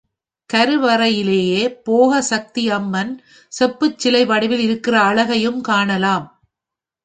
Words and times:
கருவறையிலேயே 0.49 1.81
போக 1.83 2.21
சக்தி 2.21 2.69
அம்மன் 2.69 3.13
செப்புச் 3.53 3.97
சிலை 3.97 4.25
வடிவில் 4.25 4.59
இருக்கிற 4.59 5.01
அழகையும் 5.01 5.61
காணலாம். 5.61 6.27